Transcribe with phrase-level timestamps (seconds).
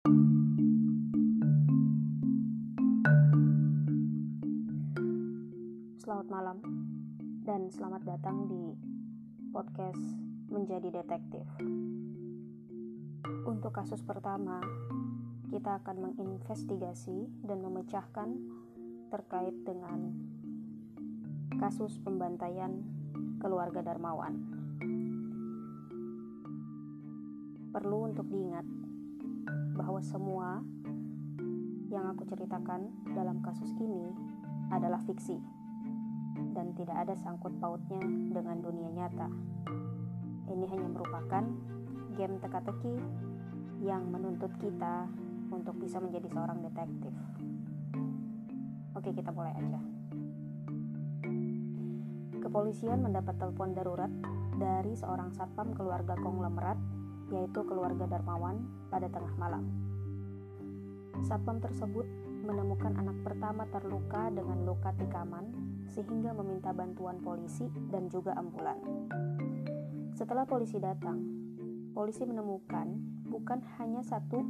[0.00, 0.16] Selamat
[6.32, 6.56] malam
[7.44, 8.72] dan selamat datang di
[9.52, 10.00] podcast
[10.48, 11.44] Menjadi Detektif.
[13.44, 14.64] Untuk kasus pertama,
[15.52, 18.40] kita akan menginvestigasi dan memecahkan
[19.12, 20.16] terkait dengan
[21.60, 22.72] kasus pembantaian
[23.36, 24.48] keluarga Darmawan.
[27.68, 28.79] Perlu untuk diingat
[29.90, 30.48] bahwa semua
[31.90, 34.14] yang aku ceritakan dalam kasus ini
[34.70, 35.34] adalah fiksi
[36.54, 37.98] dan tidak ada sangkut pautnya
[38.30, 39.26] dengan dunia nyata.
[40.46, 41.42] Ini hanya merupakan
[42.14, 43.02] game teka-teki
[43.82, 45.10] yang menuntut kita
[45.50, 47.10] untuk bisa menjadi seorang detektif.
[48.94, 49.82] Oke, kita mulai aja.
[52.38, 54.12] Kepolisian mendapat telepon darurat
[54.54, 56.78] dari seorang satpam keluarga konglomerat,
[57.34, 59.79] yaitu keluarga Darmawan, pada tengah malam.
[61.24, 62.08] Satpam tersebut
[62.44, 65.52] menemukan anak pertama terluka dengan luka tikaman
[65.90, 68.78] sehingga meminta bantuan polisi dan juga ambulan.
[70.16, 71.20] Setelah polisi datang,
[71.92, 72.92] polisi menemukan
[73.28, 74.42] bukan hanya satu,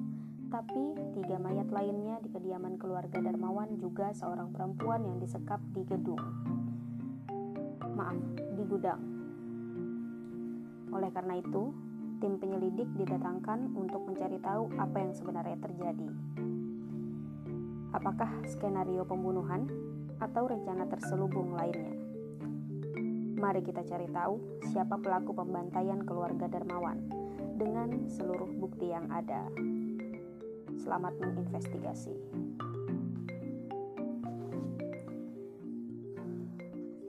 [0.50, 6.20] tapi tiga mayat lainnya di kediaman keluarga Darmawan juga seorang perempuan yang disekap di gedung.
[7.94, 9.02] Maaf, di gudang.
[10.90, 11.70] Oleh karena itu,
[12.18, 16.29] tim penyelidik didatangkan untuk mencari tahu apa yang sebenarnya terjadi.
[17.90, 19.66] Apakah skenario pembunuhan
[20.22, 21.90] atau rencana terselubung lainnya?
[23.34, 27.02] Mari kita cari tahu siapa pelaku pembantaian keluarga Darmawan
[27.58, 29.50] dengan seluruh bukti yang ada.
[30.78, 32.14] Selamat menginvestigasi.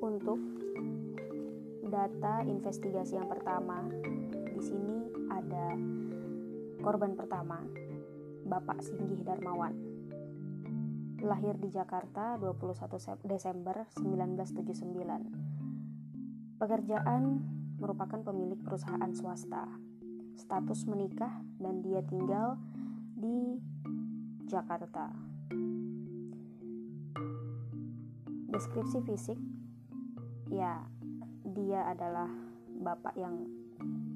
[0.01, 0.41] Untuk
[1.93, 3.85] data investigasi yang pertama,
[4.49, 4.97] di sini
[5.29, 5.77] ada
[6.81, 7.61] korban pertama,
[8.49, 9.90] Bapak Singgih Darmawan
[11.21, 16.57] lahir di Jakarta 21 Desember 1979.
[16.57, 17.45] Pekerjaan
[17.77, 19.69] merupakan pemilik perusahaan swasta.
[20.33, 22.57] Status menikah dan dia tinggal
[23.13, 23.61] di
[24.49, 25.13] Jakarta.
[28.49, 29.37] Deskripsi fisik
[30.49, 30.81] ya
[31.45, 32.33] dia adalah
[32.81, 33.45] bapak yang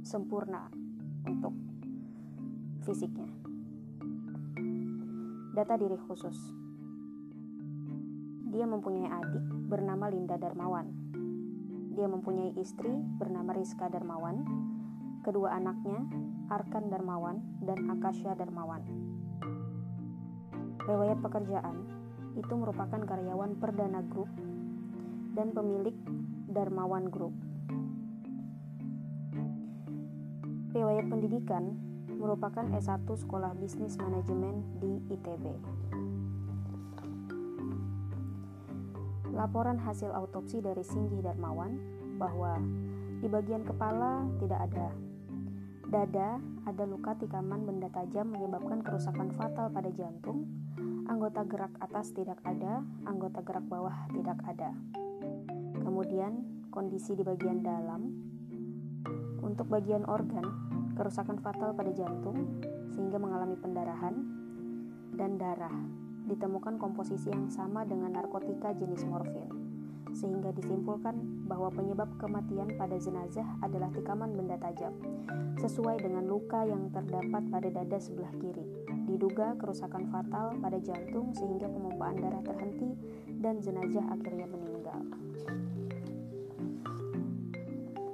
[0.01, 0.73] sempurna
[1.29, 1.53] untuk
[2.81, 3.29] fisiknya.
[5.55, 6.64] Data diri khusus
[8.55, 10.87] dia mempunyai adik bernama Linda Darmawan.
[11.91, 12.87] Dia mempunyai istri
[13.19, 14.47] bernama Rizka Darmawan,
[15.27, 16.07] kedua anaknya
[16.47, 18.79] Arkan Darmawan dan Akasha Darmawan.
[20.87, 21.83] Riwayat pekerjaan
[22.39, 24.31] itu merupakan karyawan Perdana Group
[25.35, 25.95] dan pemilik
[26.47, 27.35] Darmawan Group.
[30.71, 31.75] Riwayat pendidikan
[32.15, 35.43] merupakan S1 Sekolah Bisnis Manajemen di ITB.
[39.35, 41.75] Laporan hasil autopsi dari Singgih Darmawan
[42.15, 42.55] bahwa
[43.19, 44.87] di bagian kepala tidak ada
[45.89, 50.49] dada, ada luka tikaman benda tajam menyebabkan kerusakan fatal pada jantung,
[51.05, 54.73] anggota gerak atas tidak ada, anggota gerak bawah tidak ada.
[55.85, 56.41] Kemudian,
[56.73, 58.11] kondisi di bagian dalam
[59.45, 60.43] untuk bagian organ,
[60.97, 62.59] kerusakan fatal pada jantung
[62.97, 64.15] sehingga mengalami pendarahan
[65.13, 69.45] dan darah ditemukan komposisi yang sama dengan narkotika jenis morfin,
[70.17, 74.93] sehingga disimpulkan bahwa penyebab kematian pada jenazah adalah tikaman benda tajam,
[75.61, 78.65] sesuai dengan luka yang terdapat pada dada sebelah kiri.
[79.05, 82.97] Diduga kerusakan fatal pada jantung sehingga pemompaan darah terhenti
[83.37, 84.99] dan jenazah akhirnya meninggal.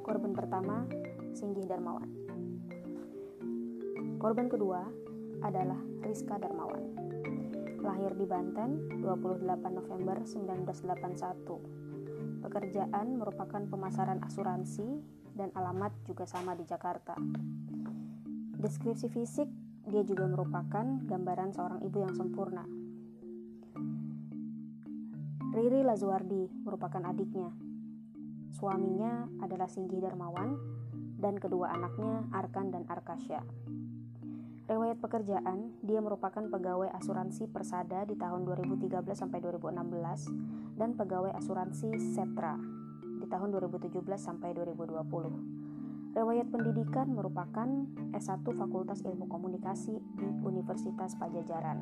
[0.04, 0.84] Korban pertama,
[1.32, 2.12] Singgih Darmawan.
[4.20, 4.84] Korban kedua
[5.42, 7.11] adalah Rizka Darmawan
[7.82, 9.42] lahir di Banten 28
[9.74, 12.46] November 1981.
[12.46, 15.02] Pekerjaan merupakan pemasaran asuransi
[15.34, 17.18] dan alamat juga sama di Jakarta.
[18.62, 19.50] Deskripsi fisik
[19.90, 22.64] dia juga merupakan gambaran seorang ibu yang sempurna.
[25.52, 27.50] Riri Lazuardi merupakan adiknya.
[28.56, 30.56] Suaminya adalah Singgih Darmawan
[31.18, 33.42] dan kedua anaknya Arkan dan Arkasya.
[34.70, 41.98] Riwayat pekerjaan, dia merupakan pegawai asuransi Persada di tahun 2013 sampai 2016 dan pegawai asuransi
[41.98, 42.62] Setra
[43.18, 46.14] di tahun 2017 sampai 2020.
[46.14, 47.70] Riwayat pendidikan merupakan
[48.14, 51.80] S1 Fakultas Ilmu Komunikasi di Universitas Pajajaran.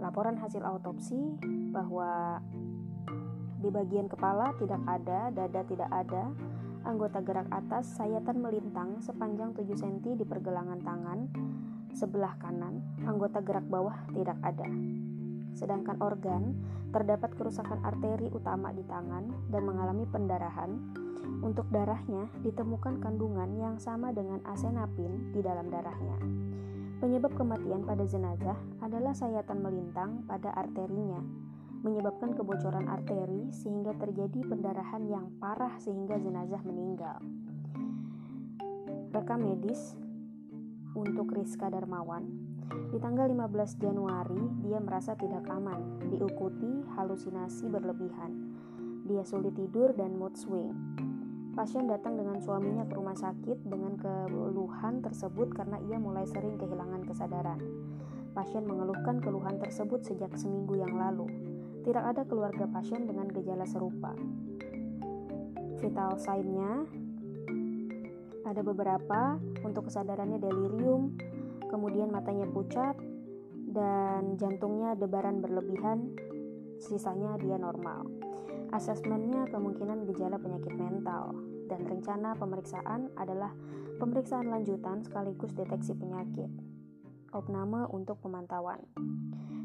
[0.00, 1.20] Laporan hasil autopsi
[1.70, 2.40] bahwa
[3.60, 6.32] di bagian kepala tidak ada, dada tidak ada,
[6.80, 11.20] Anggota gerak atas sayatan melintang sepanjang 7 cm di pergelangan tangan
[11.92, 14.64] sebelah kanan, anggota gerak bawah tidak ada.
[15.52, 16.56] Sedangkan organ
[16.90, 20.72] terdapat kerusakan arteri utama di tangan dan mengalami pendarahan.
[21.40, 26.16] Untuk darahnya ditemukan kandungan yang sama dengan asenapin di dalam darahnya.
[27.00, 31.20] Penyebab kematian pada jenazah adalah sayatan melintang pada arterinya,
[31.80, 37.18] menyebabkan kebocoran arteri sehingga terjadi pendarahan yang parah sehingga jenazah meninggal.
[39.10, 39.96] Rekam medis
[40.94, 42.28] untuk Rizka Darmawan.
[42.94, 48.30] Di tanggal 15 Januari, dia merasa tidak aman, diikuti halusinasi berlebihan.
[49.10, 50.70] Dia sulit tidur dan mood swing.
[51.50, 57.02] Pasien datang dengan suaminya ke rumah sakit dengan keluhan tersebut karena ia mulai sering kehilangan
[57.10, 57.58] kesadaran.
[58.30, 61.49] Pasien mengeluhkan keluhan tersebut sejak seminggu yang lalu.
[61.80, 64.12] Tidak ada keluarga pasien dengan gejala serupa.
[65.80, 66.84] Vital sign-nya
[68.44, 71.16] ada beberapa untuk kesadarannya delirium,
[71.70, 72.98] kemudian matanya pucat,
[73.70, 76.12] dan jantungnya debaran berlebihan,
[76.82, 78.04] sisanya dia normal.
[78.74, 81.32] Asesmennya kemungkinan gejala penyakit mental,
[81.70, 83.54] dan rencana pemeriksaan adalah
[84.02, 86.50] pemeriksaan lanjutan sekaligus deteksi penyakit.
[87.30, 88.82] Opname untuk pemantauan.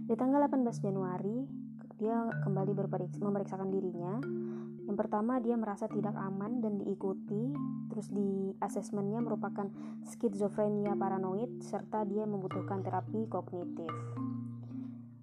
[0.06, 1.65] Di tanggal 18 Januari,
[1.96, 2.72] dia kembali
[3.20, 4.20] memeriksakan dirinya
[4.86, 7.58] yang pertama dia merasa tidak aman dan diikuti,
[7.90, 9.66] terus di asesmennya merupakan
[10.06, 13.90] skizofrenia paranoid serta dia membutuhkan terapi kognitif.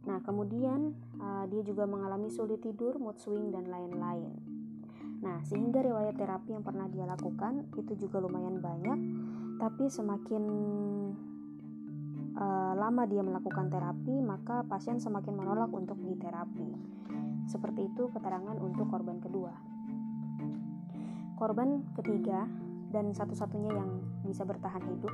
[0.02, 4.34] Nah, kemudian uh, dia juga mengalami sulit tidur, mood swing dan lain-lain.
[5.22, 8.98] Nah, sehingga riwayat terapi yang pernah dia lakukan itu juga lumayan banyak,
[9.62, 10.42] tapi semakin
[12.36, 16.70] uh, lama dia melakukan terapi, maka pasien semakin menolak untuk diterapi.
[17.48, 19.52] Seperti itu keterangan untuk korban kedua.
[21.36, 22.46] Korban ketiga
[22.94, 23.90] dan satu-satunya yang
[24.22, 25.10] bisa bertahan hidup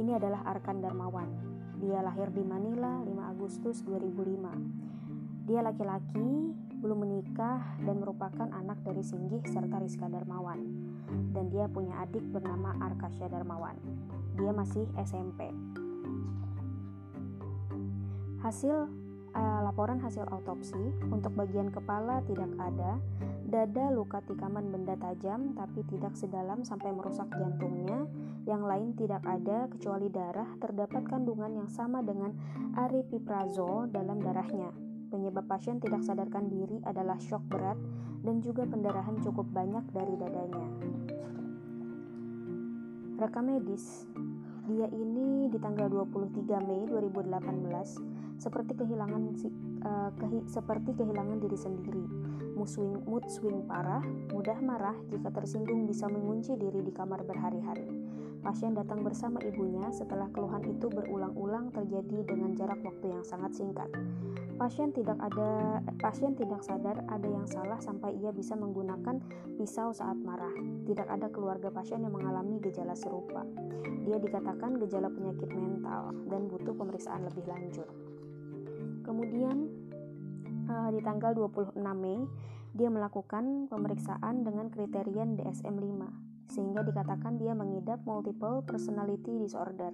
[0.00, 1.28] ini adalah Arkan Darmawan.
[1.76, 5.44] Dia lahir di Manila 5 Agustus 2005.
[5.44, 10.62] Dia laki-laki, belum menikah dan merupakan anak dari Singgih serta Rizka Darmawan.
[11.36, 13.76] Dan dia punya adik bernama Arkasya Darmawan.
[14.40, 15.52] Dia masih SMP.
[18.40, 18.88] Hasil
[19.36, 20.80] uh, laporan hasil autopsi
[21.12, 22.96] untuk bagian kepala tidak ada,
[23.44, 28.08] dada luka tikaman benda tajam tapi tidak sedalam sampai merusak jantungnya,
[28.48, 32.32] yang lain tidak ada kecuali darah terdapat kandungan yang sama dengan
[32.80, 34.72] aripiprazol dalam darahnya.
[35.12, 37.76] Penyebab pasien tidak sadarkan diri adalah shock berat
[38.24, 40.66] dan juga pendarahan cukup banyak dari dadanya.
[43.20, 44.08] Rekam medis
[44.70, 49.36] dia ini di tanggal 23 Mei 2018 seperti kehilangan
[49.84, 52.04] uh, kehi, seperti kehilangan diri sendiri.
[52.56, 54.00] Mood swing, mood swing parah,
[54.32, 57.84] mudah marah jika tersinggung bisa mengunci diri di kamar berhari-hari.
[58.40, 63.92] Pasien datang bersama ibunya setelah keluhan itu berulang-ulang terjadi dengan jarak waktu yang sangat singkat.
[64.56, 69.20] Pasien tidak ada pasien tidak sadar ada yang salah sampai ia bisa menggunakan
[69.60, 70.52] pisau saat marah.
[70.88, 73.44] Tidak ada keluarga pasien yang mengalami gejala serupa.
[74.08, 77.88] Dia dikatakan gejala penyakit mental dan butuh pemeriksaan lebih lanjut.
[79.10, 79.66] Kemudian
[80.70, 82.22] uh, di tanggal 26 Mei
[82.78, 89.90] dia melakukan pemeriksaan dengan kriteria DSM-5 sehingga dikatakan dia mengidap multiple personality disorder.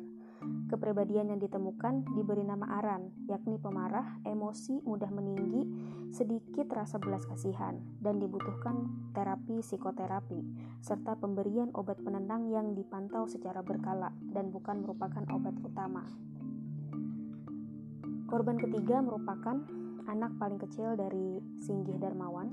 [0.69, 5.65] Kepribadian yang ditemukan diberi nama Aran, yakni pemarah, emosi, mudah meninggi,
[6.13, 10.45] sedikit rasa belas kasihan, dan dibutuhkan terapi psikoterapi,
[10.85, 16.05] serta pemberian obat penenang yang dipantau secara berkala dan bukan merupakan obat utama.
[18.27, 19.55] Korban ketiga merupakan
[20.11, 22.51] anak paling kecil dari Singgih Darmawan,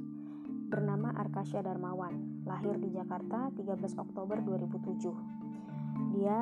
[0.69, 6.13] bernama Arkasya Darmawan, lahir di Jakarta 13 Oktober 2007.
[6.13, 6.41] Dia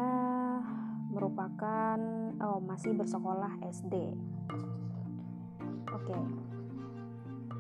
[1.15, 2.00] merupakan
[2.43, 4.19] oh masih bersekolah SD.
[5.95, 6.17] Oke.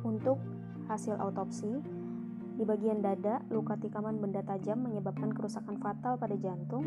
[0.03, 0.43] Untuk
[0.91, 1.71] hasil autopsi
[2.59, 6.83] di bagian dada, luka tikaman benda tajam menyebabkan kerusakan fatal pada jantung.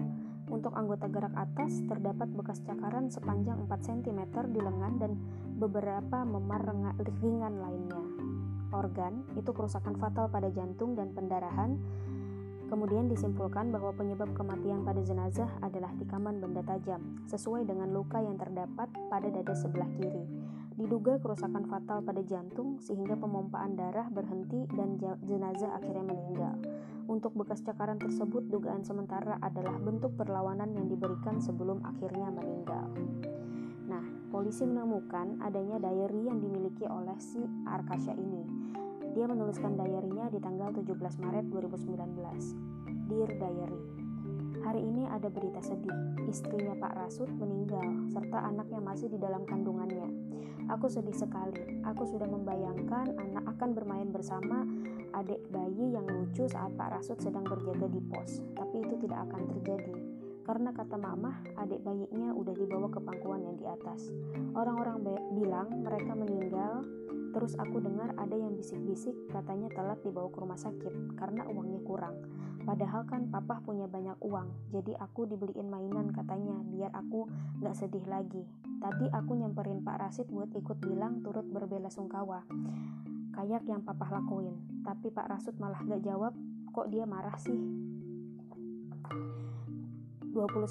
[0.49, 4.21] Untuk anggota gerak atas, terdapat bekas cakaran sepanjang 4 cm
[4.53, 5.13] di lengan dan
[5.57, 6.65] beberapa memar
[7.23, 8.05] ringan lainnya.
[8.75, 11.79] Organ itu kerusakan fatal pada jantung dan pendarahan
[12.65, 18.41] Kemudian disimpulkan bahwa penyebab kematian pada jenazah adalah tikaman benda tajam, sesuai dengan luka yang
[18.41, 20.25] terdapat pada dada sebelah kiri.
[20.75, 26.57] Diduga kerusakan fatal pada jantung sehingga pemompaan darah berhenti dan jenazah akhirnya meninggal.
[27.05, 32.89] Untuk bekas cakaran tersebut, dugaan sementara adalah bentuk perlawanan yang diberikan sebelum akhirnya meninggal.
[33.85, 38.45] Nah, polisi menemukan adanya diary yang dimiliki oleh si Arkasya ini
[39.15, 43.07] dia menuliskan diary-nya di tanggal 17 Maret 2019.
[43.07, 43.83] Dear Diary,
[44.65, 45.93] Hari ini ada berita sedih.
[46.25, 50.09] Istrinya Pak Rasut meninggal serta anaknya masih di dalam kandungannya.
[50.73, 51.85] Aku sedih sekali.
[51.85, 54.65] Aku sudah membayangkan anak akan bermain bersama
[55.15, 58.43] adik bayi yang lucu saat Pak Rasut sedang berjaga di pos.
[58.59, 59.95] Tapi itu tidak akan terjadi.
[60.45, 64.13] Karena kata mamah, adik bayinya udah dibawa ke pangkuan yang di atas.
[64.53, 65.01] Orang-orang
[65.33, 66.85] bilang mereka meninggal
[67.35, 72.15] Terus aku dengar ada yang bisik-bisik katanya telat dibawa ke rumah sakit karena uangnya kurang.
[72.63, 77.27] Padahal kan papa punya banyak uang, jadi aku dibeliin mainan katanya biar aku
[77.59, 78.47] gak sedih lagi.
[78.79, 82.47] Tadi aku nyamperin Pak Rasid buat ikut bilang turut berbela sungkawa.
[83.35, 84.55] Kayak yang papa lakuin,
[84.87, 86.33] tapi Pak Rasid malah gak jawab,
[86.71, 87.59] kok dia marah sih?
[90.35, 90.71] 21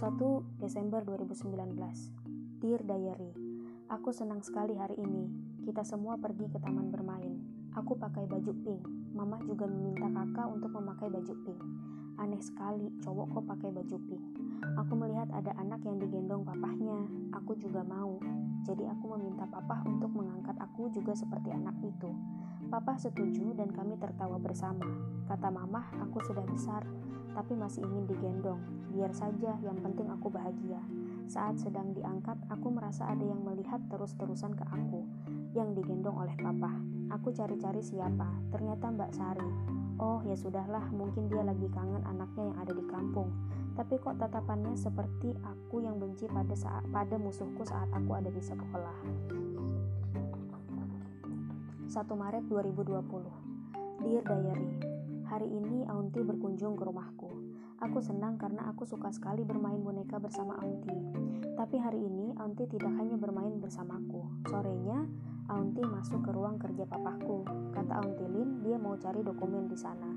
[0.60, 1.76] Desember 2019
[2.60, 3.32] Dear Diary
[3.92, 5.28] Aku senang sekali hari ini
[5.64, 7.40] kita semua pergi ke taman bermain.
[7.72, 8.84] Aku pakai baju pink.
[9.16, 11.60] Mama juga meminta kakak untuk memakai baju pink.
[12.20, 14.24] Aneh sekali, cowok kok pakai baju pink.
[14.84, 17.08] Aku melihat ada anak yang digendong papahnya.
[17.32, 18.20] Aku juga mau.
[18.64, 22.10] Jadi aku meminta papa untuk mengangkat aku juga seperti anak itu.
[22.72, 24.88] Papa setuju dan kami tertawa bersama.
[25.28, 26.88] Kata mama, aku sudah besar,
[27.36, 28.64] tapi masih ingin digendong.
[28.96, 30.80] Biar saja, yang penting aku bahagia.
[31.28, 35.04] Saat sedang diangkat, aku merasa ada yang melihat terus-terusan ke aku,
[35.54, 36.72] yang digendong oleh papa.
[37.12, 39.50] Aku cari-cari siapa, ternyata Mbak Sari.
[40.00, 43.30] Oh, ya sudahlah, mungkin dia lagi kangen anaknya yang ada di kampung.
[43.74, 48.42] Tapi kok tatapannya seperti aku yang benci pada saat pada musuhku saat aku ada di
[48.42, 48.98] sekolah.
[51.90, 54.74] 1 Maret 2020 Dear Diary
[55.34, 57.30] Hari ini Aunty berkunjung ke rumahku.
[57.82, 60.94] Aku senang karena aku suka sekali bermain boneka bersama Aunty.
[61.58, 64.30] Tapi hari ini Aunty tidak hanya bermain bersamaku.
[64.46, 65.10] Sorenya,
[65.50, 67.42] Aunty masuk ke ruang kerja papaku.
[67.74, 70.13] Kata Aunty Lin, dia mau cari dokumen di sana.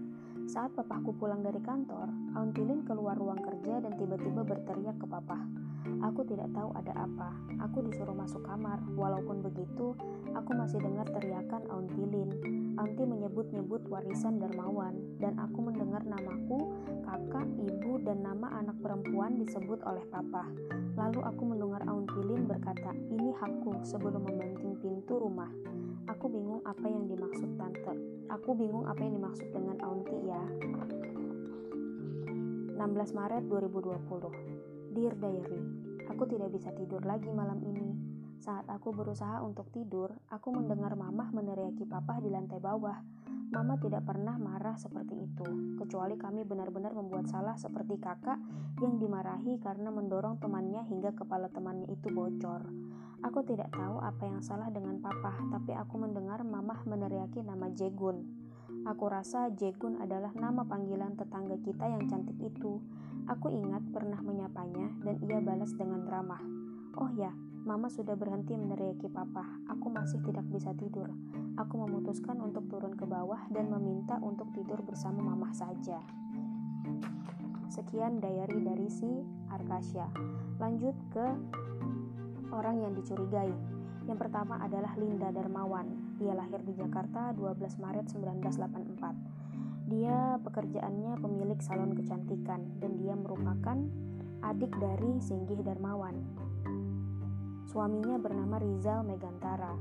[0.47, 2.07] Saat papaku pulang dari kantor,
[2.39, 5.43] Aunty Lin keluar ruang kerja dan tiba-tiba berteriak ke papa.
[6.07, 7.35] Aku tidak tahu ada apa.
[7.67, 8.79] Aku disuruh masuk kamar.
[8.95, 9.99] Walaupun begitu,
[10.39, 12.31] aku masih dengar teriakan Aunty Lin.
[12.79, 16.71] Aunty menyebut-nyebut warisan dermawan, dan aku mendengar namaku,
[17.03, 20.47] kakak, ibu, dan nama anak perempuan disebut oleh papa.
[20.95, 25.51] Lalu aku mendengar Aunty Lin berkata, ini hakku sebelum membanting pintu rumah.
[26.07, 27.95] Aku bingung apa yang dimaksud tante.
[28.31, 30.39] Aku bingung apa yang dimaksud dengan Aunty ya.
[32.79, 32.79] 16
[33.11, 35.63] Maret 2020 Dear Diary,
[36.07, 37.99] aku tidak bisa tidur lagi malam ini.
[38.39, 43.03] Saat aku berusaha untuk tidur, aku mendengar mamah meneriaki papa di lantai bawah.
[43.51, 48.39] Mama tidak pernah marah seperti itu, kecuali kami benar-benar membuat salah seperti kakak
[48.79, 52.86] yang dimarahi karena mendorong temannya hingga kepala temannya itu bocor.
[53.25, 58.27] Aku tidak tahu apa yang salah dengan papa, tapi aku mendengar mamah meneriaki nama Jegun.
[58.85, 62.83] Aku rasa Jegun adalah nama panggilan tetangga kita yang cantik itu.
[63.27, 66.43] Aku ingat pernah menyapanya dan ia balas dengan ramah.
[66.97, 67.35] Oh ya,
[67.67, 69.43] Mama sudah berhenti meneriaki papa.
[69.67, 71.11] Aku masih tidak bisa tidur.
[71.59, 75.99] Aku memutuskan untuk turun ke bawah dan meminta untuk tidur bersama mama saja.
[77.67, 79.11] Sekian diary dari si
[79.51, 80.07] Arkasya.
[80.63, 81.27] Lanjut ke
[82.57, 83.53] orang yang dicurigai.
[84.09, 86.17] Yang pertama adalah Linda Darmawan.
[86.17, 89.93] Dia lahir di Jakarta 12 Maret 1984.
[89.93, 93.79] Dia pekerjaannya pemilik salon kecantikan dan dia merupakan
[94.43, 96.17] adik dari Singgih Darmawan.
[97.69, 99.75] Suaminya bernama Rizal Megantara.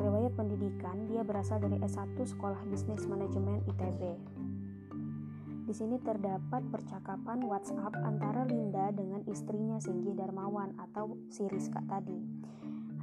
[0.00, 4.16] Riwayat pendidikan, dia berasal dari S1 Sekolah Bisnis Manajemen ITB.
[5.70, 12.18] Di sini terdapat percakapan WhatsApp antara Linda dengan istrinya Singgi Darmawan atau si Rizka tadi.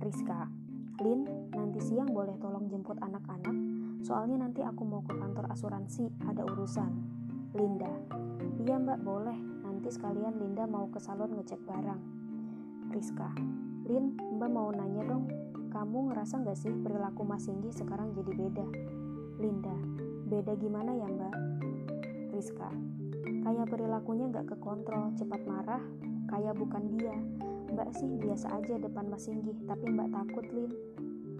[0.03, 0.51] Rizka,
[1.00, 3.55] Lin, nanti siang boleh tolong jemput anak-anak?
[4.03, 6.91] Soalnya nanti aku mau ke kantor asuransi, ada urusan.
[7.55, 7.88] Linda,
[8.59, 12.01] iya mbak boleh, nanti sekalian Linda mau ke salon ngecek barang.
[12.91, 13.31] Rizka
[13.88, 15.31] Lin, mbak mau nanya dong
[15.71, 18.67] Kamu ngerasa gak sih perilaku Mas Singgi sekarang jadi beda?
[19.39, 19.75] Linda
[20.27, 21.47] Beda gimana ya mbak?
[22.38, 22.70] Rizka.
[23.25, 25.82] Kayak perilakunya gak kekontrol, cepat marah
[26.29, 27.17] Kayak bukan dia.
[27.74, 30.72] Mbak sih biasa aja depan Mas Singgi Tapi mbak takut Lin.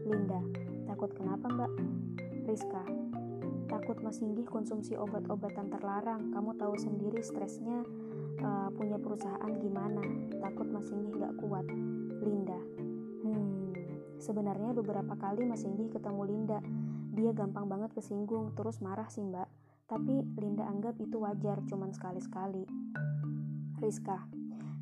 [0.10, 0.42] Linda
[0.89, 1.72] Takut kenapa mbak?
[2.50, 2.82] Rizka
[3.70, 6.32] Takut Mas Singgi konsumsi obat-obatan terlarang.
[6.34, 7.84] Kamu tahu sendiri stresnya
[8.42, 10.01] uh, punya perusahaan gimana?
[10.42, 11.68] Takut Mas Singgih gak kuat.
[12.25, 12.58] Linda
[13.22, 13.75] hmm
[14.18, 16.60] sebenarnya beberapa kali Mas Singgih ketemu Linda.
[17.18, 19.47] Dia gampang banget kesinggung terus marah sih mbak
[19.98, 22.70] tapi Linda anggap itu wajar cuman sekali-sekali
[23.82, 24.30] Rizka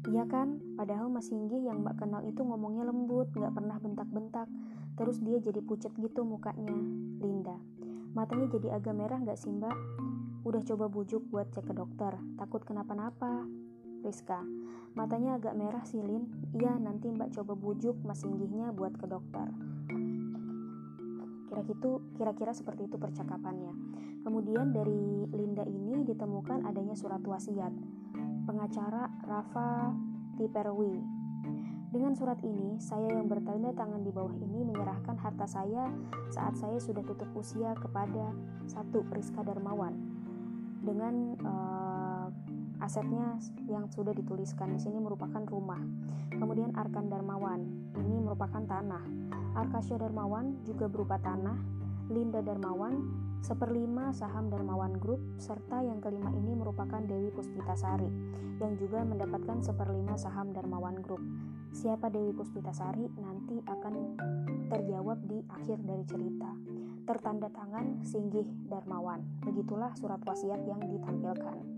[0.06, 4.46] Iya kan, padahal Mas Singgih yang mbak kenal itu ngomongnya lembut, gak pernah bentak-bentak.
[4.94, 6.78] Terus dia jadi pucat gitu mukanya.
[7.18, 7.58] Linda,
[8.14, 9.74] matanya jadi agak merah gak sih mbak?
[10.46, 13.50] Udah coba bujuk buat cek ke dokter, takut kenapa-napa.
[14.06, 14.46] Rizka,
[14.94, 16.30] matanya agak merah silin.
[16.54, 19.50] Iya, nanti mbak coba bujuk mas singgihnya buat ke dokter.
[21.56, 23.72] Kira-kira kira-kira seperti itu percakapannya.
[24.28, 27.72] Kemudian dari Linda ini ditemukan adanya surat wasiat.
[28.46, 29.96] Pengacara Rafa
[30.36, 31.16] Tiperwi
[31.96, 35.88] dengan surat ini, saya yang bertanda tangan di bawah ini menyerahkan harta saya
[36.28, 38.36] saat saya sudah tutup usia kepada
[38.68, 39.96] satu Rizka Darmawan
[40.84, 42.05] dengan uh,
[42.84, 43.40] asetnya
[43.70, 45.80] yang sudah dituliskan di sini merupakan rumah.
[46.36, 47.62] Kemudian Arkan Darmawan
[47.96, 49.04] ini merupakan tanah.
[49.56, 51.56] Arkasya Darmawan juga berupa tanah.
[52.06, 53.02] Linda Darmawan
[53.42, 58.10] seperlima saham Darmawan Group serta yang kelima ini merupakan Dewi Puspitasari
[58.62, 61.22] yang juga mendapatkan seperlima saham Darmawan Group.
[61.76, 63.94] Siapa Dewi Puspitasari nanti akan
[64.72, 66.50] terjawab di akhir dari cerita.
[67.06, 69.22] Tertanda tangan Singgih Darmawan.
[69.44, 71.75] Begitulah surat wasiat yang ditampilkan.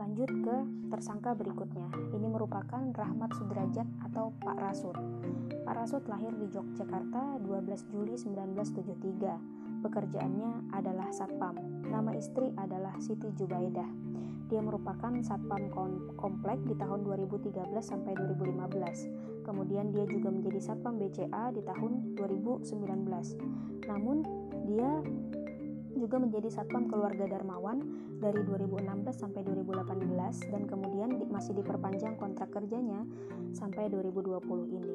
[0.00, 0.56] Lanjut ke
[0.88, 1.92] tersangka berikutnya.
[2.16, 4.96] Ini merupakan Rahmat Sudrajat atau Pak Rasut.
[5.60, 9.84] Pak Rasut lahir di Yogyakarta 12 Juli 1973.
[9.84, 11.84] Pekerjaannya adalah satpam.
[11.84, 13.92] Nama istri adalah Siti Jubaidah.
[14.48, 15.68] Dia merupakan satpam
[16.16, 17.52] komplek di tahun 2013
[17.84, 19.44] sampai 2015.
[19.44, 23.36] Kemudian dia juga menjadi satpam BCA di tahun 2019.
[23.84, 24.24] Namun
[24.64, 24.90] dia
[25.96, 27.82] juga menjadi satpam keluarga Darmawan
[28.20, 33.02] dari 2016 sampai 2018 dan kemudian masih diperpanjang kontrak kerjanya
[33.56, 34.94] sampai 2020 ini.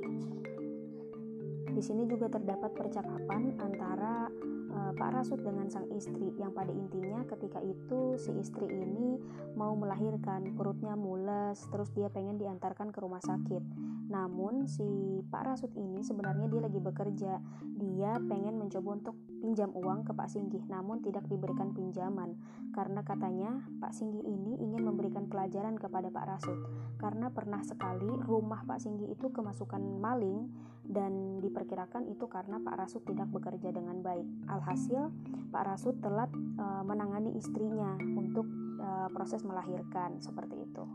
[1.76, 4.32] Di sini juga terdapat percakapan antara
[4.72, 9.20] uh, Pak Rasut dengan sang istri yang pada intinya ketika itu si istri ini
[9.60, 13.64] mau melahirkan perutnya mules terus dia pengen diantarkan ke rumah sakit
[14.06, 14.86] namun si
[15.30, 17.34] Pak Rasut ini sebenarnya dia lagi bekerja
[17.76, 22.38] dia pengen mencoba untuk pinjam uang ke Pak Singgih namun tidak diberikan pinjaman
[22.74, 26.60] karena katanya Pak Singgih ini ingin memberikan pelajaran kepada Pak Rasut
[27.02, 30.50] karena pernah sekali rumah Pak Singgih itu kemasukan maling
[30.86, 34.26] dan diperkirakan itu karena Pak Rasut tidak bekerja dengan baik.
[34.50, 35.10] Alhasil,
[35.50, 38.46] Pak Rasut telat e, menangani istrinya untuk
[38.78, 40.86] e, proses melahirkan seperti itu.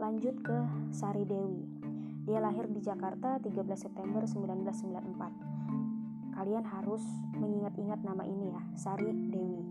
[0.00, 0.58] Lanjut ke
[0.90, 1.73] Sari Dewi.
[2.24, 6.34] Dia lahir di Jakarta 13 September 1994.
[6.34, 7.04] Kalian harus
[7.36, 9.62] mengingat-ingat nama ini ya, Sari Dewi.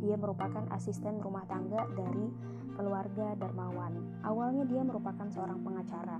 [0.00, 2.32] Dia merupakan asisten rumah tangga dari
[2.74, 4.24] keluarga Darmawan.
[4.24, 6.16] Awalnya dia merupakan seorang pengacara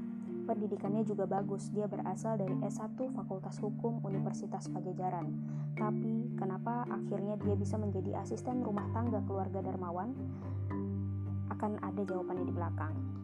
[0.51, 5.31] Pendidikannya juga bagus, dia berasal dari S1 Fakultas Hukum Universitas Pajajaran.
[5.79, 10.11] Tapi kenapa akhirnya dia bisa menjadi asisten rumah tangga keluarga Darmawan?
[11.55, 13.20] Akan ada jawabannya di belakang.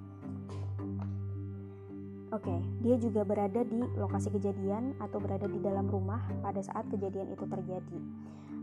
[2.36, 6.84] Oke, okay, dia juga berada di lokasi kejadian atau berada di dalam rumah pada saat
[6.92, 7.98] kejadian itu terjadi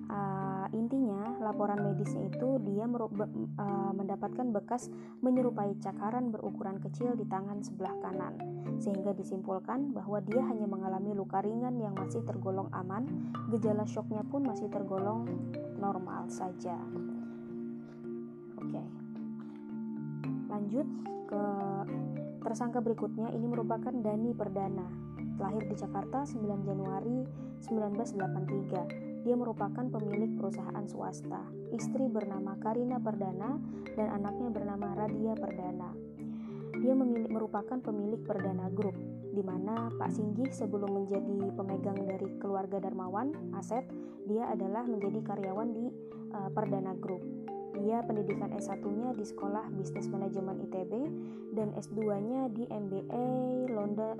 [0.09, 4.89] uh, intinya laporan medisnya itu dia uh, mendapatkan bekas
[5.23, 8.35] menyerupai cakaran berukuran kecil di tangan sebelah kanan
[8.81, 13.05] sehingga disimpulkan bahwa dia hanya mengalami luka ringan yang masih tergolong aman
[13.53, 15.29] gejala syoknya pun masih tergolong
[15.77, 16.75] normal saja
[18.59, 18.87] oke okay.
[20.49, 20.87] lanjut
[21.29, 21.43] ke
[22.43, 24.87] tersangka berikutnya ini merupakan Dani Perdana
[25.41, 27.25] lahir di Jakarta 9 Januari
[27.65, 31.47] 1983 dia merupakan pemilik perusahaan swasta.
[31.71, 33.55] Istri bernama Karina Perdana
[33.95, 35.95] dan anaknya bernama Radia Perdana.
[36.83, 38.99] Dia memiliki, merupakan pemilik Perdana Group,
[39.31, 43.87] di mana Pak Singgih sebelum menjadi pemegang dari keluarga Darmawan, aset,
[44.27, 45.87] dia adalah menjadi karyawan di
[46.35, 47.23] uh, Perdana Group.
[47.83, 50.93] Dia pendidikan S1-nya di Sekolah Bisnis Manajemen ITB
[51.51, 53.27] dan S2-nya di MBA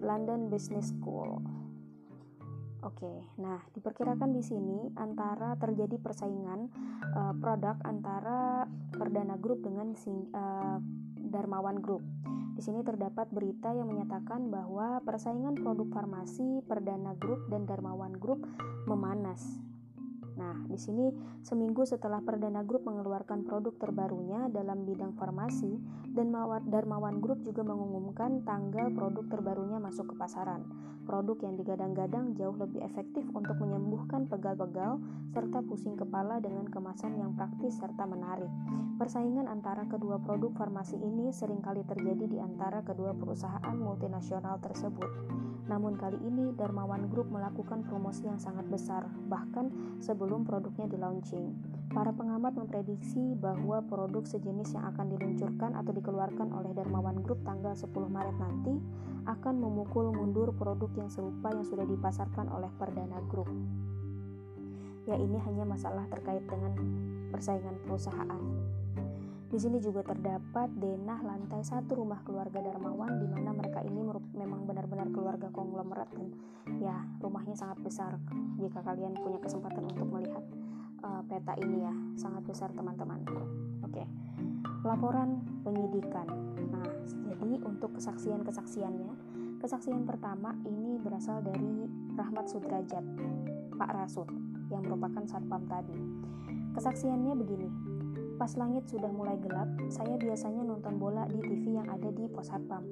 [0.04, 1.39] London, Business School.
[2.84, 6.67] Oke, nah diperkirakan di sini antara terjadi persaingan
[7.15, 10.84] uh, produk antara Perdana Group dengan sing, uh,
[11.15, 12.04] Darmawan Group.
[12.54, 18.43] Di sini terdapat berita yang menyatakan bahwa persaingan produk farmasi Perdana Group dan Darmawan Group
[18.84, 19.39] memanas.
[20.43, 21.08] Nah, di sini
[21.39, 25.79] seminggu setelah Perdana Group mengeluarkan produk terbarunya dalam bidang farmasi
[26.12, 26.36] dan
[26.67, 30.67] Darmawan Group juga mengumumkan tanggal produk terbarunya masuk ke pasaran.
[31.03, 35.03] Produk yang digadang-gadang jauh lebih efektif untuk menyembuhkan pegal-pegal
[35.35, 38.47] serta pusing kepala dengan kemasan yang praktis serta menarik.
[38.95, 45.09] Persaingan antara kedua produk farmasi ini sering kali terjadi di antara kedua perusahaan multinasional tersebut.
[45.67, 49.71] Namun kali ini Darmawan Group melakukan promosi yang sangat besar, bahkan
[50.03, 51.55] sebelum produknya di.
[51.93, 57.71] Para pengamat memprediksi bahwa produk sejenis yang akan diluncurkan atau dikeluarkan oleh Darmawan Group tanggal
[57.73, 58.75] 10 Maret nanti
[59.23, 63.49] akan memukul mundur produk yang serupa yang sudah dipasarkan oleh Perdana Group.
[65.03, 66.73] Ya ini hanya masalah terkait dengan
[67.34, 68.41] persaingan perusahaan.
[69.53, 74.01] Di sini juga terdapat denah lantai satu rumah keluarga Darmawan di mana mereka ini
[74.34, 76.34] memang benar-benar keluarga konglomerat dan
[76.82, 78.17] ya rumahnya sangat besar.
[78.58, 80.41] Jika kalian punya kesempatan untuk melihat
[81.06, 83.21] uh, peta ini ya, sangat besar teman-teman.
[83.86, 84.10] Oke.
[84.82, 86.25] Laporan penyidikan.
[86.73, 89.12] Nah, jadi untuk kesaksian-kesaksiannya,
[89.63, 91.88] kesaksian pertama ini berasal dari
[92.19, 92.99] Rahmat Sudrajat,
[93.80, 94.28] Pak Rasut,
[94.67, 95.95] yang merupakan satpam tadi.
[96.76, 97.69] Kesaksiannya begini,
[98.36, 102.52] Pas langit sudah mulai gelap, saya biasanya nonton bola di TV yang ada di pos
[102.52, 102.84] satpam.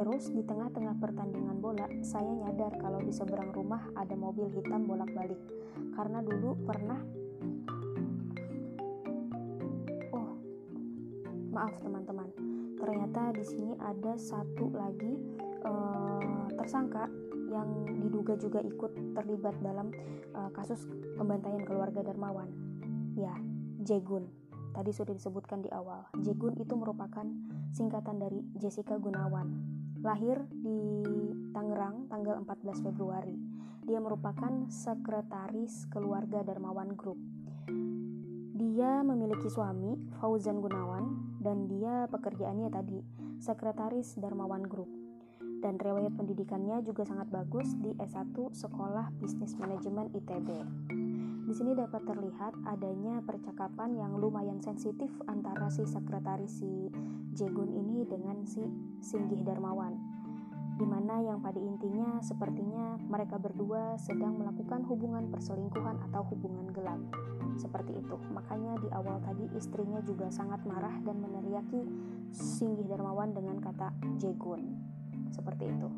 [0.00, 5.36] Terus di tengah-tengah pertandingan bola, saya nyadar kalau di seberang rumah ada mobil hitam bolak-balik.
[5.92, 7.04] Karena dulu pernah
[10.14, 10.40] Oh,
[11.52, 12.32] maaf teman-teman.
[12.80, 17.08] Ternyata di sini ada satu lagi uh, tersangka
[17.50, 17.68] yang
[18.00, 19.92] diduga juga ikut terlibat dalam
[20.36, 20.84] uh, kasus
[21.16, 22.48] pembantaian keluarga Darmawan.
[23.14, 23.34] Ya,
[23.84, 24.28] Jegun.
[24.74, 27.22] Tadi sudah disebutkan di awal, Jegun itu merupakan
[27.70, 29.54] singkatan dari Jessica Gunawan.
[30.02, 30.78] Lahir di
[31.54, 33.38] Tangerang tanggal 14 Februari.
[33.86, 37.20] Dia merupakan sekretaris keluarga Darmawan Group.
[38.54, 42.98] Dia memiliki suami, Fauzan Gunawan, dan dia pekerjaannya tadi,
[43.38, 45.03] sekretaris Darmawan Group.
[45.64, 50.48] Dan riwayat pendidikannya juga sangat bagus di S1 Sekolah Bisnis Manajemen ITB.
[51.48, 56.92] Di sini dapat terlihat adanya percakapan yang lumayan sensitif antara si sekretaris si
[57.32, 58.60] Jegun ini dengan si
[59.00, 59.96] Singgih Darmawan.
[60.76, 67.00] Di mana yang pada intinya sepertinya mereka berdua sedang melakukan hubungan perselingkuhan atau hubungan gelap.
[67.56, 68.20] Seperti itu.
[68.36, 71.88] Makanya di awal tadi istrinya juga sangat marah dan meneriaki
[72.36, 74.92] Singgih Darmawan dengan kata Jegun.
[75.30, 75.88] Seperti itu.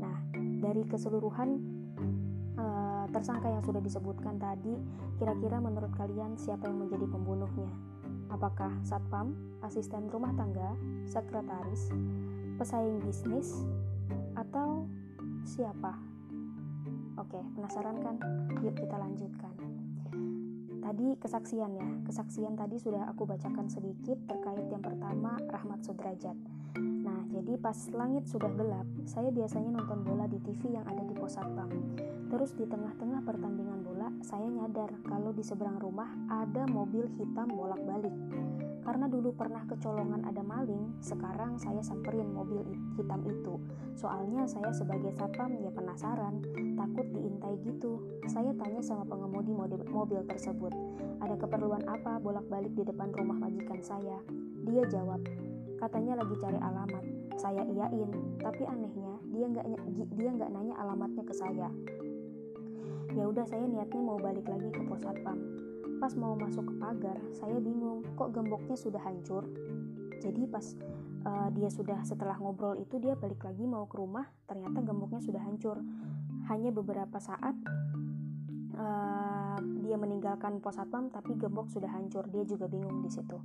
[0.00, 0.16] Nah,
[0.60, 1.78] dari keseluruhan
[3.06, 4.76] tersangka yang sudah disebutkan tadi,
[5.16, 7.70] kira-kira menurut kalian siapa yang menjadi pembunuhnya?
[8.28, 10.74] Apakah satpam, asisten rumah tangga,
[11.06, 11.94] sekretaris,
[12.58, 13.62] pesaing bisnis,
[14.34, 14.90] atau
[15.46, 15.94] siapa?
[17.16, 18.16] Oke, penasaran kan?
[18.60, 19.54] Yuk kita lanjutkan.
[20.82, 26.36] Tadi kesaksian ya, kesaksian tadi sudah aku bacakan sedikit terkait yang pertama Rahmat Sudrajat.
[26.76, 31.16] Nah, jadi pas langit sudah gelap, saya biasanya nonton bola di TV yang ada di
[31.16, 31.72] pos satpam.
[32.26, 38.12] Terus di tengah-tengah pertandingan bola, saya nyadar kalau di seberang rumah ada mobil hitam bolak-balik.
[38.86, 42.62] Karena dulu pernah kecolongan ada maling, sekarang saya samperin mobil
[42.94, 43.58] hitam itu.
[43.98, 46.38] Soalnya saya sebagai satpam ya penasaran,
[46.78, 47.98] takut diintai gitu.
[48.30, 49.50] Saya tanya sama pengemudi
[49.90, 50.70] mobil tersebut,
[51.18, 54.22] ada keperluan apa bolak-balik di depan rumah majikan saya?
[54.66, 55.22] Dia jawab,
[55.76, 57.04] Katanya lagi cari alamat.
[57.36, 58.10] Saya iyain,
[58.40, 59.66] tapi anehnya dia nggak
[60.16, 61.68] dia nggak nanya alamatnya ke saya.
[63.12, 65.36] Ya udah saya niatnya mau balik lagi ke pos satpam.
[66.00, 69.48] Pas mau masuk ke pagar, saya bingung kok gemboknya sudah hancur.
[70.20, 70.64] Jadi pas
[71.24, 75.40] uh, dia sudah setelah ngobrol itu dia balik lagi mau ke rumah, ternyata gemboknya sudah
[75.44, 75.80] hancur.
[76.48, 77.56] Hanya beberapa saat
[78.76, 82.28] uh, dia meninggalkan pos satpam tapi gembok sudah hancur.
[82.28, 83.36] Dia juga bingung di situ.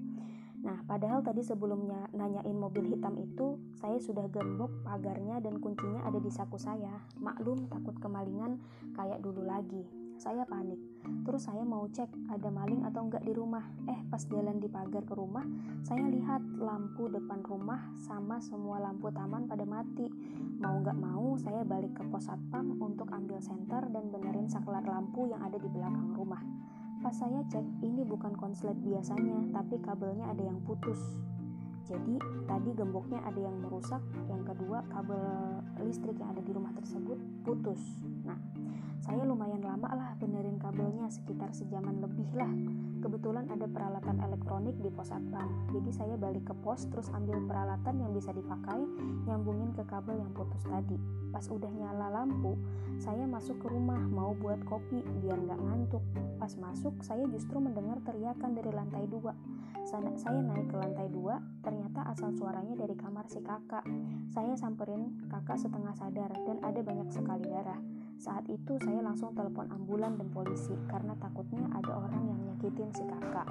[0.62, 6.22] Nah, padahal tadi sebelumnya nanyain mobil hitam itu, saya sudah gembok pagarnya dan kuncinya ada
[6.22, 7.02] di saku saya.
[7.18, 8.62] Maklum takut kemalingan
[8.94, 9.82] kayak dulu lagi.
[10.22, 10.78] Saya panik.
[11.26, 13.66] Terus saya mau cek ada maling atau enggak di rumah.
[13.90, 15.42] Eh, pas jalan di pagar ke rumah,
[15.82, 20.06] saya lihat lampu depan rumah sama semua lampu taman pada mati.
[20.62, 25.26] Mau nggak mau, saya balik ke pos satpam untuk ambil senter dan benerin saklar lampu
[25.26, 26.46] yang ada di belakang rumah.
[27.02, 31.02] Pas saya cek, ini bukan konslet biasanya, tapi kabelnya ada yang putus.
[31.90, 35.18] Jadi, tadi gemboknya ada yang merusak, yang kedua kabel
[35.82, 37.82] listrik yang ada di rumah tersebut putus.
[38.22, 38.38] Nah,
[39.02, 39.41] saya lumayan
[40.22, 42.54] benerin kabelnya, sekitar sejaman lebih lah.
[43.02, 47.98] Kebetulan ada peralatan elektronik di pos satpam, jadi saya balik ke pos terus ambil peralatan
[47.98, 48.86] yang bisa dipakai,
[49.26, 51.02] nyambungin ke kabel yang putus tadi.
[51.34, 52.54] Pas udah nyala lampu,
[53.02, 56.06] saya masuk ke rumah mau buat kopi biar nggak ngantuk.
[56.38, 59.34] Pas masuk, saya justru mendengar teriakan dari lantai dua.
[59.82, 60.14] Saya
[60.46, 63.82] naik ke lantai dua, ternyata asal suaranya dari kamar si kakak.
[64.30, 67.82] Saya samperin kakak setengah sadar dan ada banyak sekali darah.
[68.22, 73.02] Saat itu saya langsung telepon ambulan dan polisi karena takutnya ada orang yang nyakitin si
[73.02, 73.50] kakak.